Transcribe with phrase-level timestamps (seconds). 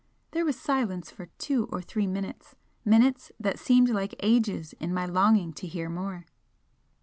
[0.31, 4.95] There was a silence for two or three minutes minutes that seemed like ages in
[4.95, 6.25] my longing to hear more.